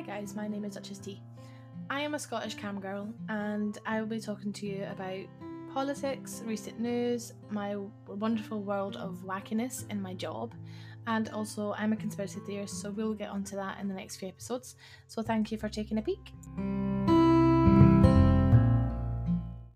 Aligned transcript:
Hi 0.00 0.18
guys, 0.18 0.34
my 0.34 0.48
name 0.48 0.64
is 0.64 0.76
Duchess 0.76 0.96
T. 0.96 1.20
I 1.90 2.00
am 2.00 2.14
a 2.14 2.18
Scottish 2.18 2.54
cam 2.54 2.80
girl 2.80 3.12
and 3.28 3.76
I 3.84 4.00
will 4.00 4.08
be 4.08 4.18
talking 4.18 4.50
to 4.54 4.66
you 4.66 4.86
about 4.90 5.26
politics, 5.74 6.42
recent 6.46 6.80
news, 6.80 7.34
my 7.50 7.76
wonderful 8.08 8.62
world 8.62 8.96
of 8.96 9.22
wackiness 9.26 9.84
in 9.90 10.00
my 10.00 10.14
job, 10.14 10.54
and 11.06 11.28
also 11.28 11.74
I'm 11.76 11.92
a 11.92 11.96
conspiracy 11.96 12.40
theorist, 12.46 12.80
so 12.80 12.90
we'll 12.90 13.12
get 13.12 13.28
onto 13.28 13.56
that 13.56 13.78
in 13.78 13.88
the 13.88 13.94
next 13.94 14.16
few 14.16 14.28
episodes. 14.28 14.74
So 15.06 15.20
thank 15.20 15.52
you 15.52 15.58
for 15.58 15.68
taking 15.68 15.98
a 15.98 16.02
peek. 16.02 16.32